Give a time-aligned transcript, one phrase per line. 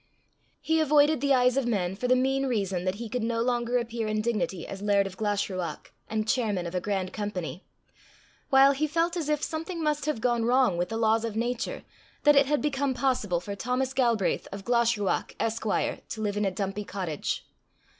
[0.61, 3.77] He avoided the eyes of men for the mean reason that he could no longer
[3.77, 7.63] appear in dignity as laird of Glashruach and chairman of a grand company;
[8.49, 11.83] while he felt as if something must have gone wrong with the laws of nature
[12.23, 16.49] that it had become possible for Thomas Galbraith, of Glashruach, Esq., to live in a
[16.51, 17.45] dumpy cottage.